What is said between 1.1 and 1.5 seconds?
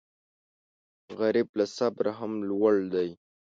غریب